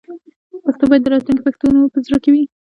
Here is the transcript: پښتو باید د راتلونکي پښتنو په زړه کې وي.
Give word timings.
پښتو 0.65 0.83
باید 0.89 1.03
د 1.05 1.07
راتلونکي 1.13 1.45
پښتنو 1.47 1.91
په 1.93 1.99
زړه 2.05 2.17
کې 2.23 2.29
وي. 2.33 2.43